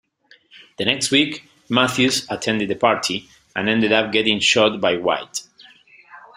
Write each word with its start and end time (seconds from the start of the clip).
The 0.79 0.85
next 0.85 1.11
week, 1.11 1.47
Mathews 1.69 2.25
attended 2.27 2.69
the 2.71 2.75
party, 2.75 3.29
and 3.55 3.69
ended 3.69 3.91
up 3.91 4.11
getting 4.11 4.39
shot 4.39 4.81
by 4.81 4.95
White. 4.97 5.43